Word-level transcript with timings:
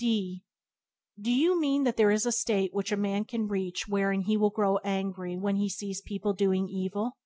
D 0.00 0.46
Do 1.20 1.30
you 1.30 1.60
mean 1.60 1.84
that 1.84 1.98
there 1.98 2.10
is 2.10 2.24
a 2.24 2.32
state 2.32 2.72
which 2.72 2.90
a 2.90 2.96
man 2.96 3.26
can 3.26 3.48
reach 3.48 3.86
wherein 3.86 4.22
he 4.22 4.38
will 4.38 4.48
grow 4.48 4.78
angry 4.78 5.36
when 5.36 5.56
he 5.56 5.68
sees 5.68 6.00
people 6.00 6.32
doing 6.32 6.70
evil? 6.70 7.18